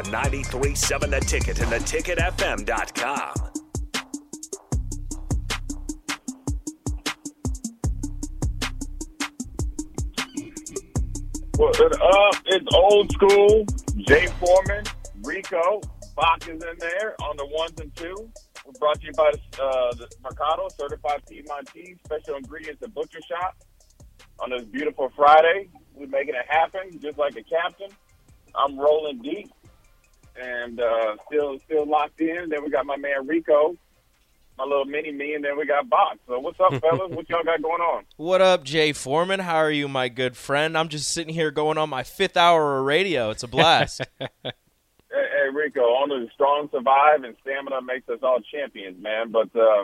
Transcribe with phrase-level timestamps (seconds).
[0.00, 3.34] On 93.7 The Ticket and theticketfm.com.
[11.56, 12.42] What's up?
[12.46, 13.66] It's old school.
[13.98, 14.84] Jay Foreman,
[15.22, 15.82] Rico,
[16.16, 18.16] Bach is in there on the ones and twos.
[18.64, 23.54] We're brought to you by uh, the Mercado, certified Piedmontese, special ingredients and butcher shop.
[24.38, 27.90] On this beautiful Friday, we're making it happen, just like a captain.
[28.54, 29.50] I'm rolling deep
[30.40, 32.48] and uh, still still locked in.
[32.48, 33.76] Then we got my man Rico,
[34.58, 36.18] my little mini me, and then we got Box.
[36.26, 37.10] So what's up, fellas?
[37.10, 38.04] what y'all got going on?
[38.16, 39.40] What up, Jay Foreman?
[39.40, 40.76] How are you, my good friend?
[40.76, 43.30] I'm just sitting here going on my fifth hour of radio.
[43.30, 44.02] It's a blast.
[45.12, 49.32] Hey, hey, Rico, only the strong survive, and stamina makes us all champions, man.
[49.32, 49.82] But uh,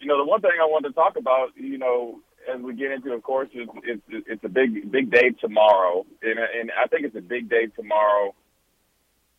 [0.00, 2.92] you know, the one thing I wanted to talk about, you know, as we get
[2.92, 7.04] into, of course, it's it's, it's a big big day tomorrow, and, and I think
[7.04, 8.34] it's a big day tomorrow.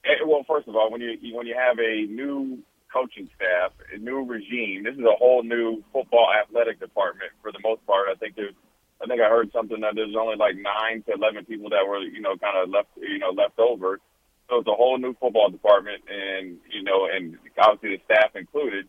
[0.06, 2.60] Eh, Well, first of all, when you when you have a new
[2.92, 7.60] coaching staff, a new regime, this is a whole new football athletic department for the
[7.64, 8.08] most part.
[8.10, 8.54] I think there's,
[9.04, 12.00] I think I heard something that there's only like nine to eleven people that were,
[12.00, 14.00] you know, kind of left, you know, left over.
[14.50, 18.88] So it's a whole new football department, and you know, and obviously the staff included,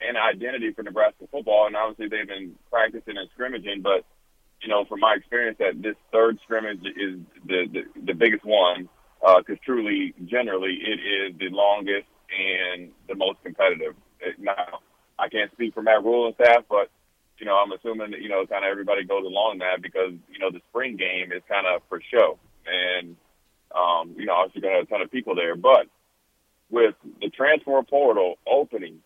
[0.00, 1.66] and identity for Nebraska football.
[1.66, 4.04] And obviously they've been practicing and scrimmaging, but
[4.62, 8.88] you know, from my experience, that this third scrimmage is the the, the biggest one
[9.26, 13.96] Uh, because truly, generally, it is the longest and the most competitive.
[14.24, 14.78] Eh, now,
[15.18, 16.90] I can't speak for Matt Rhule and staff, but
[17.38, 20.38] you know, I'm assuming that you know, kind of everybody goes along that because you
[20.38, 23.16] know the spring game is kind of for show, and
[23.74, 25.56] um, you know, obviously going to have a ton of people there.
[25.56, 25.88] But
[26.70, 29.00] with the transfer portal opening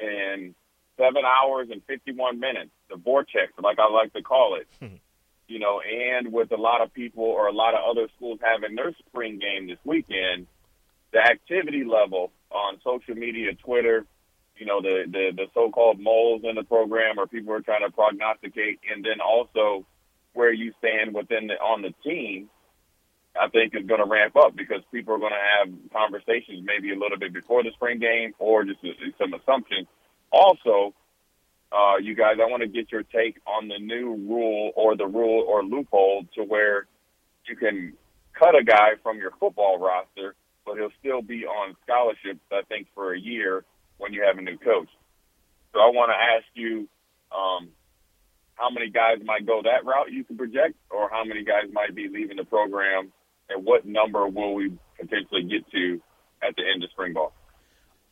[0.00, 0.54] in
[0.96, 4.96] seven hours and 51 minutes, the vortex, like I like to call it, hmm.
[5.50, 8.76] You know, and with a lot of people or a lot of other schools having
[8.76, 10.46] their spring game this weekend,
[11.12, 14.06] the activity level on social media, Twitter,
[14.56, 17.90] you know, the, the, the so-called moles in the program or people are trying to
[17.90, 19.84] prognosticate, and then also
[20.34, 22.48] where you stand within the, on the team,
[23.34, 26.92] I think is going to ramp up because people are going to have conversations maybe
[26.92, 28.78] a little bit before the spring game or just
[29.18, 29.88] some assumptions.
[30.30, 30.94] Also,
[31.72, 35.06] uh, you guys, I want to get your take on the new rule or the
[35.06, 36.86] rule or loophole to where
[37.46, 37.94] you can
[38.36, 40.34] cut a guy from your football roster,
[40.66, 43.64] but he'll still be on scholarships, I think, for a year
[43.98, 44.88] when you have a new coach.
[45.72, 46.88] So I want to ask you
[47.30, 47.68] um,
[48.54, 51.94] how many guys might go that route you can project, or how many guys might
[51.94, 53.12] be leaving the program,
[53.48, 56.00] and what number will we potentially get to
[56.42, 57.32] at the end of spring ball?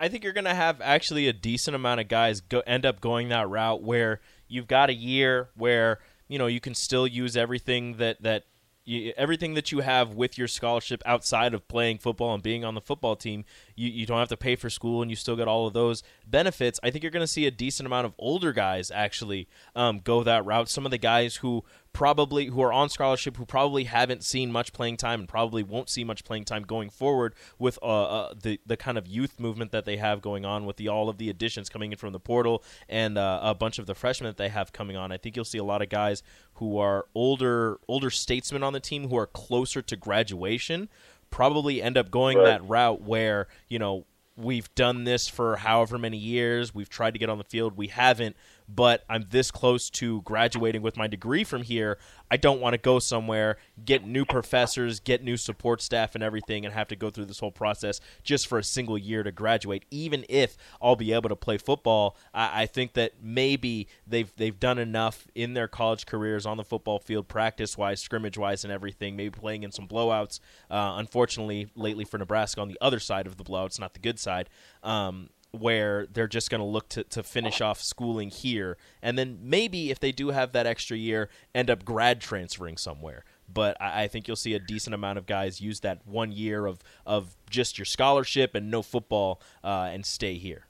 [0.01, 3.01] I think you're going to have actually a decent amount of guys go end up
[3.01, 5.99] going that route where you've got a year where
[6.29, 8.45] you know you can still use everything that that
[8.89, 12.75] you, everything that you have with your scholarship outside of playing football and being on
[12.75, 13.45] the football team.
[13.77, 16.03] You you don't have to pay for school and you still get all of those
[16.27, 16.81] benefits.
[16.83, 20.23] I think you're going to see a decent amount of older guys actually um, go
[20.23, 20.69] that route.
[20.69, 21.65] Some of the guys who
[21.99, 25.91] probably who are on scholarship who probably haven't seen much playing time and probably won't
[25.91, 29.73] see much playing time going forward with uh, uh, the the kind of youth movement
[29.73, 32.21] that they have going on with the all of the additions coming in from the
[32.21, 35.11] portal and uh, a bunch of the freshmen that they have coming on.
[35.11, 36.23] I think you'll see a lot of guys
[36.55, 40.89] who are older older statesmen on the team who are closer to graduation
[41.31, 42.45] probably end up going Right.
[42.45, 44.05] that route where you know
[44.37, 47.89] we've done this for however many years we've tried to get on the field we
[47.89, 48.37] haven't
[48.69, 51.99] but i'm this close to graduating with my degree from here
[52.31, 56.65] i don't want to go somewhere get new professors get new support staff and everything
[56.65, 59.85] and have to go through this whole process just for a single year to graduate.
[59.91, 64.59] Even if i'll be able to play football i, I think that maybe they've they've
[64.59, 68.73] done enough in their college careers on the football field practice wise scrimmage wise and
[68.73, 70.41] everything maybe playing in some blowouts
[70.71, 74.19] uh, unfortunately lately for nebraska on the other side of the blowouts not the good
[74.19, 74.49] side
[74.83, 79.91] um, where they're just going to look to finish off schooling here, and then maybe
[79.91, 83.25] if they do have that extra year, end up grad transferring somewhere.
[83.53, 86.67] But I, I think you'll see a decent amount of guys use that one year
[86.67, 90.67] of of just your scholarship and no football uh, and stay here.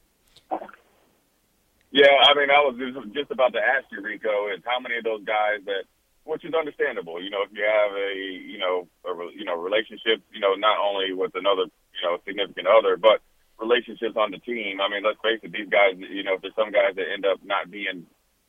[1.90, 4.98] Yeah, I mean, I was just- just about to ask you, Rico, is how many
[4.98, 5.84] of those guys that,
[6.24, 10.20] which is understandable, you know, if you have a, you know, a, you know, relationship,
[10.32, 13.22] you know, not only with another, you know, significant other, but
[13.58, 14.80] relationships on the team.
[14.80, 17.26] I mean, let's face it, these guys, you know, if there's some guys that end
[17.26, 18.06] up not being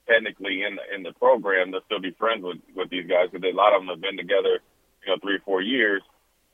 [0.07, 3.45] technically in the, in the program, they'll still be friends with, with these guys because
[3.45, 4.61] a lot of them have been together,
[5.05, 6.01] you know, three or four years.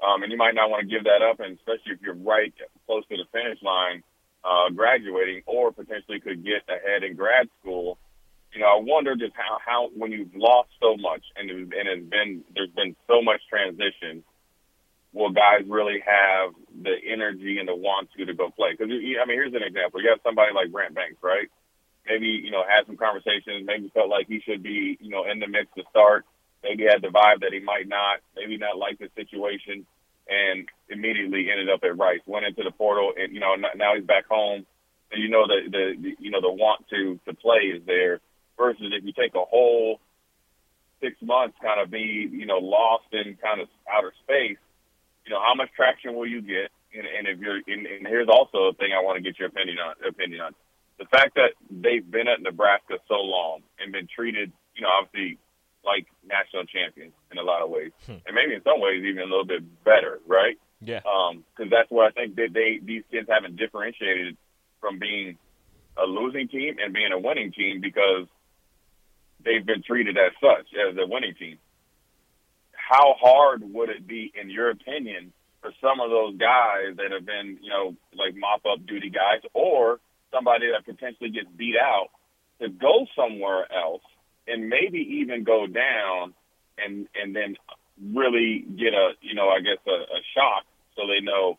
[0.03, 2.53] Um, and you might not want to give that up, and especially if you're right
[2.85, 4.03] close to the finish line,
[4.43, 7.97] uh, graduating, or potentially could get ahead in grad school.
[8.53, 12.09] You know, I wonder just how, how when you've lost so much and and it's
[12.09, 14.23] been there's been so much transition,
[15.15, 16.53] will guys really have
[16.83, 18.75] the energy and the want to to go play?
[18.75, 21.47] Because I mean, here's an example: you have somebody like Brant Banks, right?
[22.05, 25.39] Maybe you know had some conversations, maybe felt like he should be you know in
[25.39, 26.25] the mix to start.
[26.61, 29.85] Maybe had the vibe that he might not, maybe not like the situation,
[30.27, 32.21] and immediately ended up at Rice.
[32.25, 34.65] Went into the portal, and you know now he's back home.
[35.11, 38.19] And you know the the, the you know the want to to play is there.
[38.57, 39.99] Versus if you take a whole
[41.01, 44.57] six months, kind of be you know lost in kind of outer space
[45.25, 46.71] you know, how much traction will you get?
[46.93, 49.49] And, and if you're, and, and here's also a thing I want to get your
[49.49, 49.95] opinion on.
[50.07, 50.55] Opinion on
[50.97, 55.37] the fact that they've been at Nebraska so long and been treated, you know, obviously
[55.83, 58.17] like national champions in a lot of ways, hmm.
[58.25, 60.57] and maybe in some ways even a little bit better, right?
[60.81, 60.99] Yeah.
[60.99, 64.37] Because um, that's where I think that they these kids haven't differentiated
[64.81, 65.37] from being
[65.97, 68.27] a losing team and being a winning team because
[69.43, 71.57] they've been treated as such as a winning team
[72.87, 77.25] how hard would it be, in your opinion, for some of those guys that have
[77.25, 79.99] been, you know, like mop up duty guys, or
[80.31, 82.09] somebody that potentially gets beat out
[82.61, 84.03] to go somewhere else
[84.47, 86.33] and maybe even go down
[86.77, 87.55] and and then
[88.13, 90.65] really get a you know I guess a, a shock
[90.95, 91.57] so they know,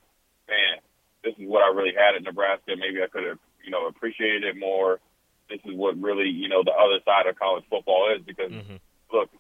[0.48, 0.80] man,
[1.24, 2.72] this is what I really had at Nebraska.
[2.76, 5.00] Maybe I could have you know appreciated it more.
[5.50, 8.76] This is what really you know the other side of college football is because mm-hmm.
[9.12, 9.30] look,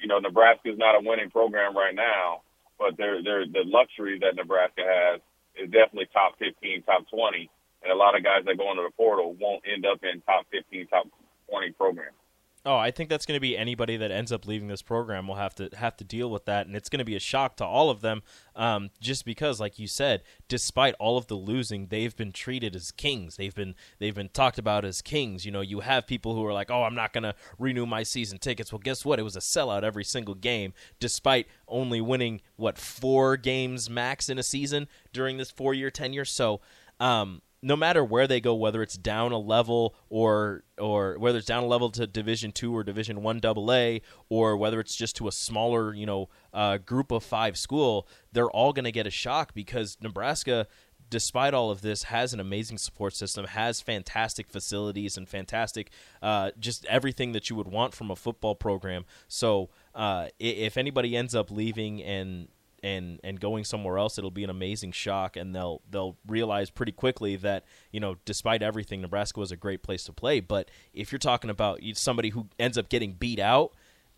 [0.00, 2.42] you know, Nebraska is not a winning program right now,
[2.78, 5.20] but they're, they're, the luxury that Nebraska has
[5.56, 7.50] is definitely top 15, top 20.
[7.84, 10.46] And a lot of guys that go into the portal won't end up in top
[10.52, 11.06] 15, top
[11.50, 12.19] 20 programs.
[12.66, 15.36] Oh, I think that's going to be anybody that ends up leaving this program will
[15.36, 17.64] have to have to deal with that, and it's going to be a shock to
[17.64, 18.22] all of them.
[18.54, 22.92] Um, just because, like you said, despite all of the losing, they've been treated as
[22.92, 23.36] kings.
[23.36, 25.46] They've been they've been talked about as kings.
[25.46, 28.02] You know, you have people who are like, "Oh, I'm not going to renew my
[28.02, 29.18] season tickets." Well, guess what?
[29.18, 34.38] It was a sellout every single game, despite only winning what four games max in
[34.38, 36.26] a season during this four year tenure.
[36.26, 36.60] So.
[36.98, 41.46] Um, no matter where they go, whether it's down a level or or whether it's
[41.46, 45.16] down a level to Division two or Division one Double A, or whether it's just
[45.16, 49.06] to a smaller, you know, uh, group of five school, they're all going to get
[49.06, 50.66] a shock because Nebraska,
[51.10, 55.90] despite all of this, has an amazing support system, has fantastic facilities and fantastic,
[56.22, 59.04] uh, just everything that you would want from a football program.
[59.28, 62.48] So uh, if anybody ends up leaving and
[62.82, 66.92] and and going somewhere else it'll be an amazing shock and they'll they'll realize pretty
[66.92, 70.40] quickly that you know despite everything Nebraska was a great place to play.
[70.40, 73.72] But if you're talking about somebody who ends up getting beat out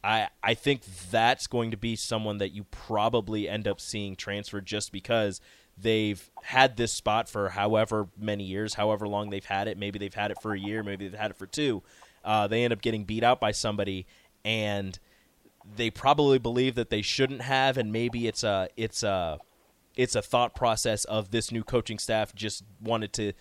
[0.04, 4.60] I I think that's going to be someone that you probably end up seeing transfer
[4.60, 5.40] just because
[5.76, 9.78] they've had this spot for however many years however long they've had it.
[9.78, 11.82] Maybe they've had it for a year maybe they've had it for two.
[12.24, 14.06] Uh, they end up getting beat out by somebody
[14.44, 14.98] and
[15.76, 19.38] they probably believe that they shouldn't have, and maybe it's a it's a
[19.96, 23.32] it's a thought process of this new coaching staff just wanted to,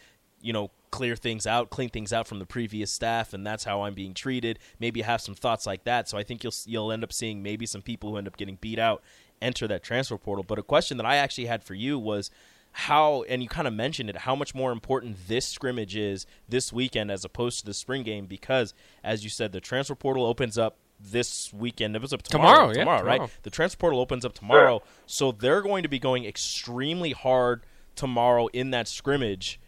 [0.41, 3.83] you know, clear things out, clean things out from the previous staff, and that's how
[3.83, 4.59] I'm being treated.
[4.79, 6.09] Maybe have some thoughts like that.
[6.09, 8.57] So I think you'll you'll end up seeing maybe some people who end up getting
[8.59, 9.01] beat out
[9.41, 10.45] enter that transfer portal.
[10.47, 12.29] But a question that I actually had for you was
[12.73, 16.71] how and you kind of mentioned it how much more important this scrimmage is this
[16.71, 18.73] weekend as opposed to the spring game because
[19.03, 21.95] as you said the transfer portal opens up this weekend.
[21.95, 22.71] It was up tomorrow.
[22.71, 23.29] Tomorrow, tomorrow, yeah, right?
[23.43, 27.63] The transfer portal opens up tomorrow, so they're going to be going extremely hard
[27.95, 29.59] tomorrow in that scrimmage.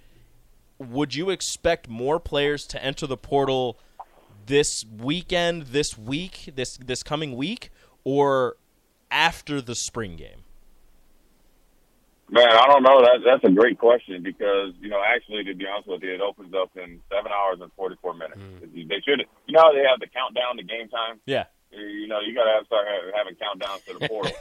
[0.79, 3.79] Would you expect more players to enter the portal
[4.45, 7.69] this weekend, this week, this this coming week,
[8.03, 8.57] or
[9.09, 10.42] after the spring game?
[12.29, 13.01] Man, I don't know.
[13.01, 16.21] That that's a great question because you know, actually, to be honest with you, it
[16.21, 18.39] opens up in seven hours and forty four minutes.
[18.39, 18.87] Mm.
[18.87, 21.19] They should, you know, how they have the countdown to game time.
[21.25, 21.45] Yeah.
[21.71, 24.31] You know, you got to start having countdowns to the portal.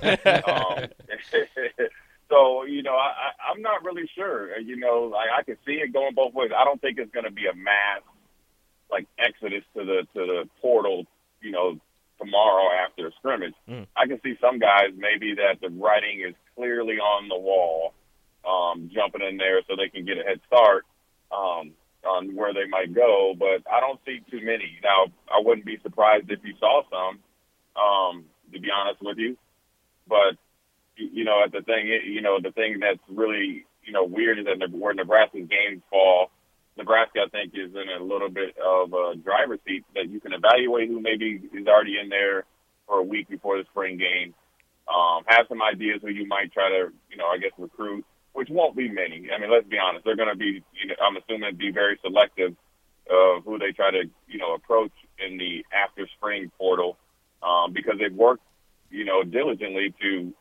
[0.46, 1.88] um,
[2.30, 4.58] so you know, I, I, I'm not really sure.
[4.58, 6.50] You know, like I can see it going both ways.
[6.56, 8.02] I don't think it's going to be a mass
[8.90, 11.06] like exodus to the to the portal.
[11.40, 11.80] You know,
[12.22, 13.54] tomorrow after a scrimmage.
[13.68, 13.86] Mm.
[13.96, 17.94] I can see some guys maybe that the writing is clearly on the wall,
[18.46, 20.84] um, jumping in there so they can get a head start
[21.30, 21.72] um,
[22.06, 23.34] on where they might go.
[23.38, 24.78] But I don't see too many.
[24.82, 27.18] Now, I wouldn't be surprised if you saw some,
[27.76, 29.36] um, to be honest with you.
[30.08, 30.36] But
[30.96, 34.46] you know, at the thing, you know, the thing that's really you know weird is
[34.46, 36.30] that where Nebraska's games fall,
[36.76, 40.32] Nebraska I think is in a little bit of a driver's seat that you can
[40.32, 42.44] evaluate who maybe is already in there
[42.86, 44.34] for a week before the spring game.
[44.88, 48.48] Um, have some ideas who you might try to, you know, I guess recruit, which
[48.50, 49.28] won't be many.
[49.30, 51.98] I mean, let's be honest, they're going to be, you know, I'm assuming, be very
[52.02, 52.56] selective
[53.08, 54.92] of who they try to, you know, approach
[55.24, 56.96] in the after spring portal
[57.42, 58.42] um, because they've worked,
[58.90, 60.32] you know, diligently to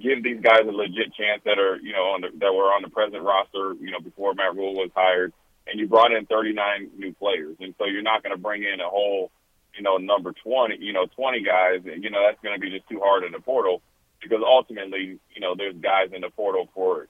[0.00, 2.82] give these guys a legit chance that are, you know, on the, that were on
[2.82, 5.32] the present roster, you know, before Matt Rhule was hired,
[5.74, 8.78] and you brought in 39 new players, and so you're not going to bring in
[8.78, 9.32] a whole,
[9.76, 12.70] you know, number 20, you know, 20 guys, and you know that's going to be
[12.70, 13.82] just too hard in the portal
[14.22, 17.08] because ultimately, you know, there's guys in the portal for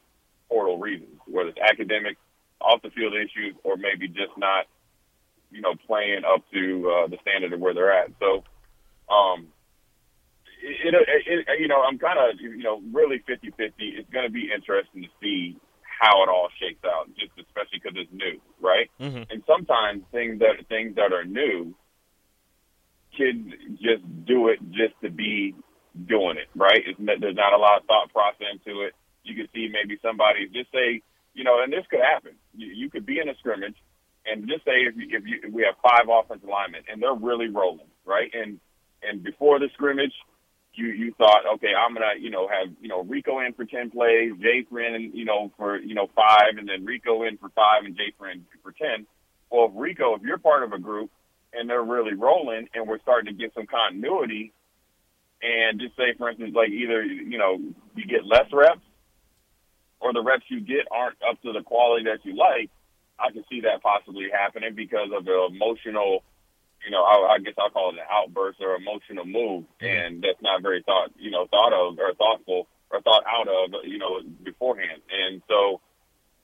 [0.49, 2.17] portal reasons, whether it's academic,
[2.59, 4.65] off the field issues, or maybe just not,
[5.53, 8.13] you know, playing up to uh, the standard of where they're at.
[8.19, 8.45] So,
[9.13, 9.49] um,
[10.63, 13.75] it, it, it, you know, I'm kind of, you know, really 50 50.
[13.77, 15.61] It's going to be interesting to see
[16.05, 18.41] how it all shakes out, just especially because it's new,
[18.75, 18.91] right?
[19.01, 19.31] Mhm.
[19.31, 21.75] And sometimes things that things that are new,
[23.17, 23.49] kids
[23.81, 25.55] just do it just to be
[26.07, 26.83] doing it, right?
[26.87, 28.95] It's, not- there's not a lot of thought process into it.
[29.23, 31.01] You could see maybe somebody just say,
[31.35, 32.33] you know, and this could happen.
[32.55, 33.77] You, you could be in a scrimmage,
[34.27, 37.15] and just say if, you, if, you, if we have five offensive linemen and they're
[37.15, 38.31] really rolling, right?
[38.35, 38.61] And
[39.03, 40.15] and before the scrimmage,
[40.77, 43.91] you you thought, okay, I'm gonna you know have you know Rico in for ten
[43.91, 47.85] plays, Jason in you know for you know five, and then Rico in for five
[47.85, 49.07] and in for ten.
[49.51, 51.11] Well, if Rico, if you're part of a group
[51.53, 54.53] and they're really rolling, and we're starting to get some continuity,
[55.43, 57.59] and just say for instance, like either you know
[57.95, 58.81] you get less reps,
[60.01, 62.71] or the reps you get aren't up to the quality that you like,
[63.19, 66.25] I can see that possibly happening because of the emotional
[66.85, 70.41] you know, I, I guess I'll call it an outburst or emotional move, and that's
[70.43, 74.21] not very thought, you know, thought of or thoughtful or thought out of, you know,
[74.43, 75.01] beforehand.
[75.11, 75.81] And so,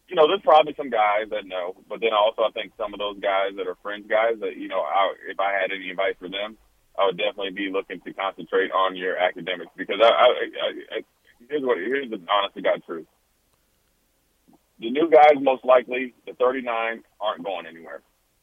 [0.09, 2.99] you know, there's probably some guys that know, but then also I think some of
[2.99, 6.17] those guys that are fringe guys that, you know, I, if I had any advice
[6.19, 6.57] for them,
[6.99, 11.01] I would definitely be looking to concentrate on your academics because I, I, I, I
[11.49, 13.07] here's what here's the honest to God truth.
[14.81, 18.01] The new guys, most likely, the 39 aren't going anywhere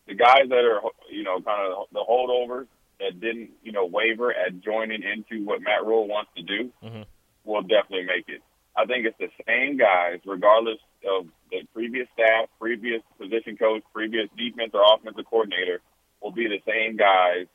[0.07, 2.67] the guys that are, you know, kind of the holdovers
[2.99, 7.05] that didn't, you know, waver at joining into what Matt Rhule wants to do Mhm.
[7.43, 8.41] will definitely make it.
[8.75, 14.29] I think it's the same guys, regardless of the previous staff, previous position coach, previous
[14.37, 15.81] defense or offensive coordinator,
[16.21, 17.47] will be the same guys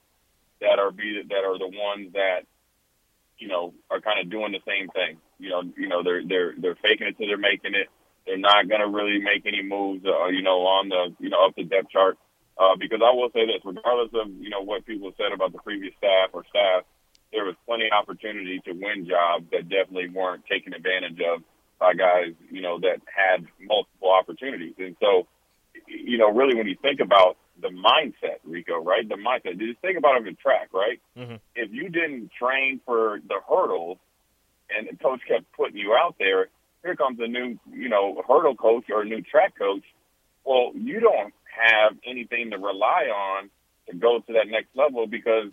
[0.60, 2.46] that are be that are the ones that,
[3.38, 5.20] you know, are kind of doing the same thing.
[5.38, 7.88] You know, you know, they're they're they're faking it till they're making it.
[8.26, 11.44] They're not going to really make any moves, uh, you know, on the you know
[11.44, 12.16] up the depth chart.
[12.58, 15.58] Uh, because I will say this, regardless of you know what people said about the
[15.58, 16.84] previous staff or staff,
[17.32, 21.42] there was plenty of opportunity to win jobs that definitely weren't taken advantage of
[21.80, 24.74] by guys you know that had multiple opportunities.
[24.78, 25.26] And so,
[25.86, 29.08] you know, really when you think about the mindset, Rico, right?
[29.08, 29.58] The mindset.
[29.58, 31.00] Just think about it in track, right?
[31.16, 31.40] Mhm.
[31.54, 33.98] If you didn't train for the hurdles,
[34.70, 36.48] and the coach kept putting you out there,
[36.82, 39.84] here comes a new you know hurdle coach or a new track coach.
[40.44, 43.50] Well, you don't have anything to rely on
[43.88, 45.50] to go to that next level because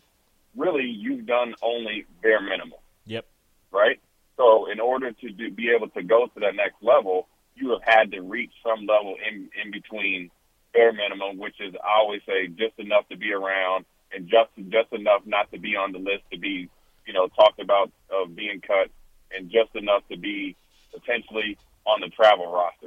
[0.56, 3.26] really you've done only bare minimum, Yep.
[3.72, 4.00] right?
[4.38, 7.84] So in order to do, be able to go to that next level, you have
[7.84, 10.32] had to reach some level in in between
[10.74, 14.94] bare minimum, which is I always say just enough to be around and just just
[14.94, 16.70] enough not to be on the list to be
[17.06, 18.90] you know talked about of being cut,
[19.36, 20.56] and just enough to be
[20.94, 22.79] potentially on the travel roster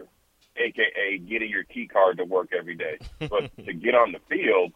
[0.62, 2.98] aka getting your key card to work every day.
[3.18, 4.72] But to get on the field,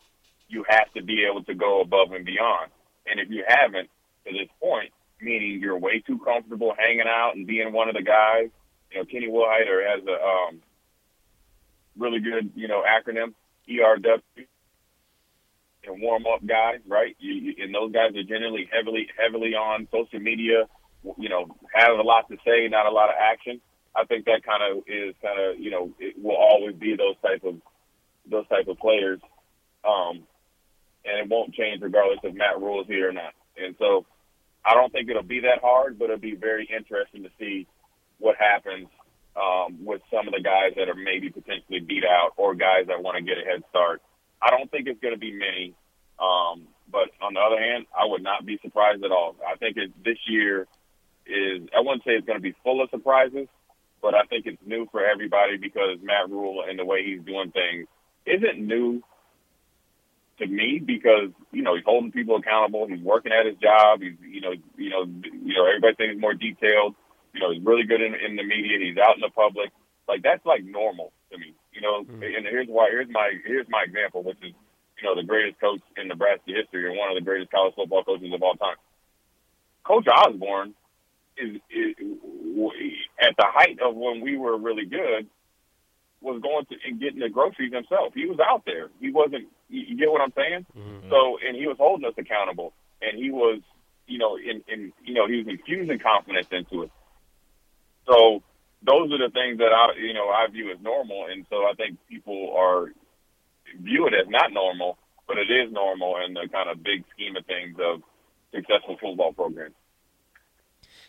[0.48, 2.70] you have to be able to go above and beyond.
[3.06, 3.88] And if you haven't
[4.26, 8.02] to this point, meaning you're way too comfortable hanging out and being one of the
[8.02, 8.50] guys,
[8.90, 10.62] you know, Kenny Wilhiter has a um,
[11.96, 13.34] really good, you know, acronym,
[13.68, 14.20] ERW,
[15.84, 17.16] and warm up guys, right?
[17.18, 20.64] You, you, and those guys are generally heavily, heavily on social media,
[21.18, 23.60] you know, have a lot to say, not a lot of action.
[23.96, 27.16] I think that kind of is kind of you know it will always be those
[27.22, 27.56] type of
[28.30, 29.20] those type of players,
[29.84, 30.26] um,
[31.04, 33.32] and it won't change regardless if Matt Rhule is here or not.
[33.56, 34.04] And so
[34.64, 37.66] I don't think it'll be that hard, but it'll be very interesting to see
[38.18, 38.88] what happens
[39.36, 43.02] um, with some of the guys that are maybe potentially beat out or guys that
[43.02, 44.02] want to get a head start.
[44.42, 45.74] I don't think it's going to be many,
[46.18, 49.36] um, but on the other hand, I would not be surprised at all.
[49.46, 50.66] I think it, this year
[51.26, 53.48] is I wouldn't say it's going to be full of surprises,
[54.06, 57.50] but I think it's new for everybody because Matt Rhule and the way he's doing
[57.50, 57.88] things
[58.24, 59.02] isn't new
[60.38, 62.86] to me because you know he's holding people accountable.
[62.86, 64.02] He's working at his job.
[64.02, 66.94] He's you know you know you know everybody thinks he's more detailed.
[67.34, 68.78] You know he's really good in, in the media.
[68.78, 69.74] He's out in the public.
[70.06, 72.04] Like that's like normal to me, you know.
[72.06, 72.22] Mm-hmm.
[72.22, 72.86] And here's why.
[72.94, 76.86] Here's my here's my example, which is you know the greatest coach in Nebraska history
[76.86, 78.78] and one of the greatest college football coaches of all time.
[79.82, 80.78] Coach Osborne
[81.36, 81.94] is, is
[83.20, 85.28] at the height of when we were really good
[86.20, 88.12] was going to and getting the groceries himself.
[88.14, 88.88] He was out there.
[89.00, 89.48] He wasn't.
[89.68, 90.66] You, get what I'm saying?
[90.76, 91.10] Mm-hmm.
[91.10, 93.60] So, and he was holding us accountable, and he was,
[94.06, 96.90] you know, in, in you know, he was infusing confidence into it.
[98.06, 98.42] So,
[98.82, 101.72] those are the things that I, you know, I view as normal, and so I
[101.76, 102.92] think people are
[103.80, 107.36] view it as not normal, but it is normal in the kind of big scheme
[107.36, 108.02] of things of
[108.54, 109.74] successful football programs.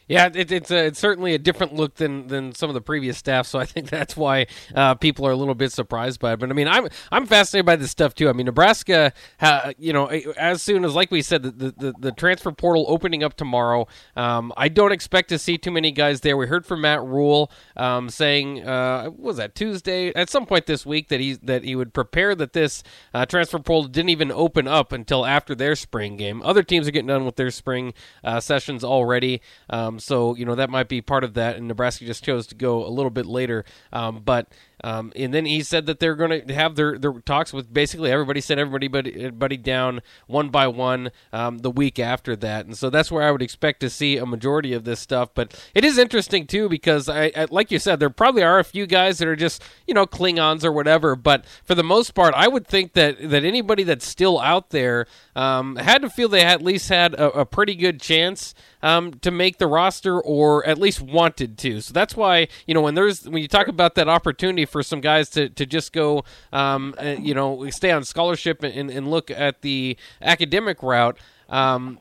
[0.08, 3.18] Yeah, it, it's a, it's certainly a different look than, than some of the previous
[3.18, 6.40] staff, so I think that's why uh, people are a little bit surprised by it.
[6.40, 8.30] But I mean, I'm I'm fascinated by this stuff too.
[8.30, 12.12] I mean, Nebraska, ha, you know, as soon as like we said, the the, the
[12.12, 16.38] transfer portal opening up tomorrow, um, I don't expect to see too many guys there.
[16.38, 20.86] We heard from Matt Rhule um, saying, uh, was that Tuesday at some point this
[20.86, 22.82] week that he that he would prepare that this
[23.14, 26.42] uh, transfer portal didn't even open up until after their spring game.
[26.44, 29.42] Other teams are getting done with their spring uh, sessions already.
[29.70, 32.56] Um, so you know that might be part of that, and Nebraska just chose to
[32.56, 33.66] go a little bit later.
[33.92, 34.48] Um, but
[34.84, 38.12] um, and then he said that they're going to have their, their talks with basically
[38.12, 38.42] everybody.
[38.42, 43.12] Said everybody, everybody down one by one um, the week after that, and so that's
[43.12, 45.30] where I would expect to see a majority of this stuff.
[45.34, 48.64] But it is interesting too because I, I like you said, there probably are a
[48.64, 51.16] few guys that are just you know Klingons or whatever.
[51.16, 55.08] But for the most part, I would think that that anybody that's still out there
[55.36, 58.54] um, had to feel they at least had a, a pretty good chance
[58.84, 61.82] um, to make the roster or at least wanted to.
[61.82, 65.02] So that's why you know when there's when you talk about that opportunity for some
[65.02, 69.32] guys to, to just go um, uh, you know stay on scholarship and, and look
[69.32, 71.18] at the academic route.
[71.50, 72.00] Um,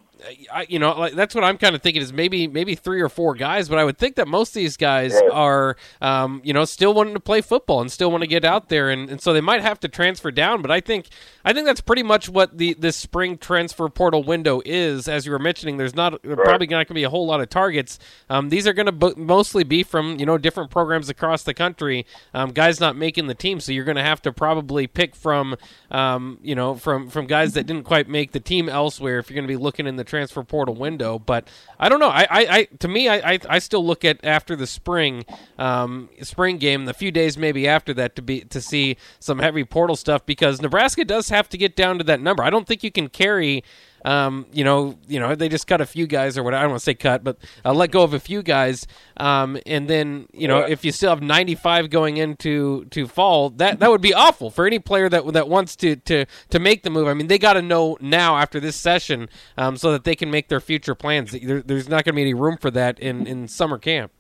[0.51, 3.09] I, you know, like, that's what I'm kind of thinking is maybe maybe three or
[3.09, 6.65] four guys, but I would think that most of these guys are, um, you know,
[6.65, 9.35] still wanting to play football and still want to get out there, and, and so
[9.35, 10.63] they might have to transfer down.
[10.63, 11.09] But I think
[11.45, 15.07] I think that's pretty much what the this spring transfer portal window is.
[15.07, 16.39] As you were mentioning, there's not right.
[16.39, 17.99] probably not going to be a whole lot of targets.
[18.31, 21.55] Um, these are going to b- mostly be from you know different programs across the
[21.55, 22.07] country.
[22.33, 25.57] Um, guys not making the team, so you're going to have to probably pick from
[25.91, 29.35] um, you know from from guys that didn't quite make the team elsewhere if you're
[29.35, 31.19] going to be looking in the transfer portal window.
[31.19, 32.09] But I don't know.
[32.09, 35.25] I, I, I to me, I, I, I, still look at after the spring
[35.59, 39.65] um, spring game, the few days maybe after that to be to see some heavy
[39.65, 42.43] portal stuff because Nebraska does have to get down to that number.
[42.43, 43.63] I don't think you can carry.
[44.07, 46.71] Um, you know, you know, they just cut a few guys or what I don't
[46.71, 50.29] want to say cut, but uh, let go of a few guys, um, and then
[50.33, 50.73] you know, yeah.
[50.73, 54.65] if you still have 95 going into to fall, that that would be awful for
[54.65, 57.09] any player that that wants to to to make the move.
[57.09, 60.31] I mean, they got to know now after this session, um, so that they can
[60.31, 61.33] make their future plans.
[61.33, 64.13] There, there's not going to be any room for that in in summer camp.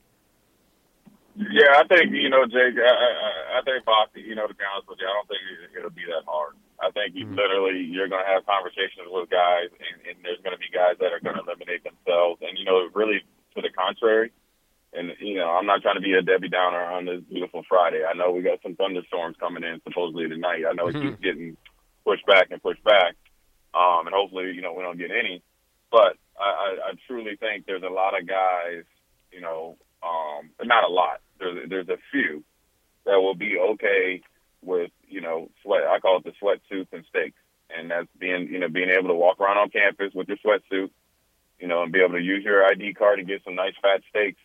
[1.37, 2.75] Yeah, I think you know, Jake.
[2.75, 4.09] I, I, I think Bob.
[4.17, 6.55] You know, to be honest with you, I don't think it'll be that hard.
[6.81, 7.37] I think you Mm-hmm.
[7.37, 10.97] literally you're going to have conversations with guys, and, and there's going to be guys
[11.01, 12.41] that are going to eliminate themselves.
[12.43, 13.25] And you know, really
[13.57, 14.33] to the contrary.
[14.93, 18.03] And you know, I'm not trying to be a Debbie Downer on this beautiful Friday.
[18.05, 20.65] I know we got some thunderstorms coming in supposedly tonight.
[20.69, 21.57] I know it keeps getting
[22.05, 23.17] pushed back and pushed back,
[23.75, 25.43] um, and hopefully, you know, we don't get any.
[25.91, 28.85] But I, I, I truly think there's a lot of guys,
[29.33, 31.21] you know, um, but not a lot.
[31.39, 32.45] There's there's a few
[33.05, 34.23] that will be okay
[34.67, 35.85] with you know sweat.
[35.85, 37.39] I call it the sweatsuits and steaks,
[37.71, 40.91] and that's being you know being able to walk around on campus with your sweatsuit,
[41.59, 44.03] you know, and be able to use your ID card and get some nice fat
[44.11, 44.41] steaks,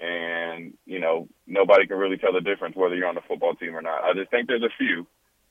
[0.00, 3.74] and you know nobody can really tell the difference whether you're on the football team
[3.74, 4.04] or not.
[4.04, 5.06] I just think there's a few,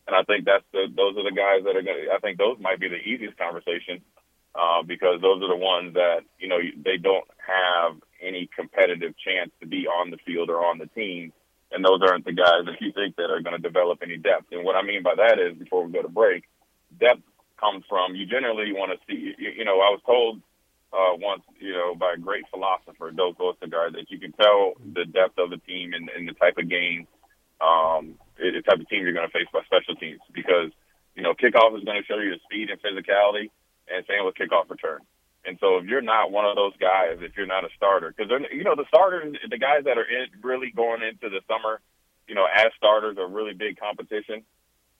[0.08, 2.06] and I think that's the those are the guys that are going.
[2.06, 4.02] to I think those might be the easiest conversation
[4.56, 9.52] uh, because those are the ones that you know they don't have any competitive chance
[9.60, 11.34] to be on the field or on the team
[11.74, 14.52] and those aren't the guys that you think that are going to develop any depth.
[14.52, 16.44] And what I mean by that is, before we go to break,
[17.00, 17.24] depth
[17.60, 19.34] comes from you generally want to see.
[19.38, 20.42] You, you know, I was told
[20.94, 25.06] uh, once, you know, by a great philosopher, Doak Ostergard, that you can tell the
[25.06, 27.08] depth of the team and, and the type of game,
[27.60, 30.70] um, the type of team you're going to face by special teams because
[31.16, 33.50] you know kickoff is going to show you the speed and physicality,
[33.90, 35.00] and same with kickoff return.
[35.46, 38.32] And so if you're not one of those guys, if you're not a starter, because
[38.52, 41.82] you know the starters, the guys that are in, really going into the summer,
[42.28, 44.44] you know, as starters or really big competition,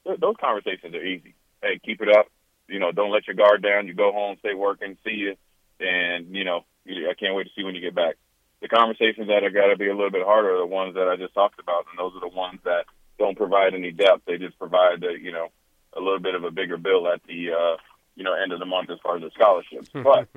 [0.04, 1.36] those conversations are easy.
[1.62, 2.28] Hey, keep it up.
[2.68, 3.88] You know, don't let your guard down.
[3.88, 5.36] You go home, stay working, see you,
[5.80, 8.16] and you know, I can't wait to see when you get back.
[8.62, 11.08] The conversations that are got to be a little bit harder are the ones that
[11.08, 12.86] I just talked about, and those are the ones that
[13.18, 14.24] don't provide any depth.
[14.26, 15.48] They just provide the, you know,
[15.96, 17.52] a little bit of a bigger bill at the.
[17.52, 17.78] uh
[18.16, 19.90] you know, end of the month as far as the scholarships.
[19.94, 20.28] But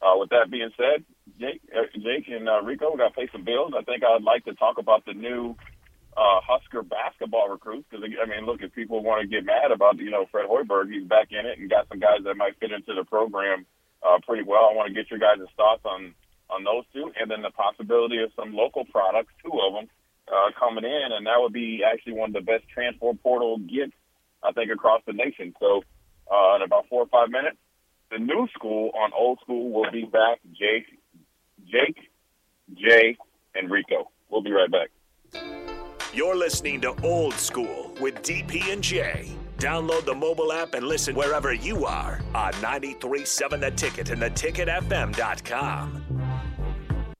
[0.00, 1.04] uh, with that being said,
[1.40, 3.72] Jake, uh, Jake and uh, Rico, we got to pay some bills.
[3.76, 5.56] I think I'd like to talk about the new
[6.16, 7.86] uh, Husker basketball recruits.
[7.90, 10.92] Because I mean, look, if people want to get mad about you know Fred Hoiberg,
[10.92, 13.66] he's back in it and got some guys that might fit into the program
[14.02, 14.68] uh, pretty well.
[14.70, 16.14] I want to get your guys' thoughts on
[16.48, 19.88] on those two, and then the possibility of some local products, two of them,
[20.28, 23.92] uh, coming in, and that would be actually one of the best transfer portal gets
[24.42, 25.54] I think across the nation.
[25.58, 25.82] So
[26.30, 27.56] uh, in about four or five minutes,
[28.10, 30.38] the new school on old school will be back.
[30.52, 30.86] Jake,
[31.66, 31.96] Jake,
[32.74, 33.16] Jay,
[33.54, 34.10] and Rico.
[34.28, 34.90] We'll be right back.
[36.12, 39.36] You're listening to Old School with DP and J.
[39.58, 46.05] Download the mobile app and listen wherever you are on 93.7 The Ticket and theticketfm.com.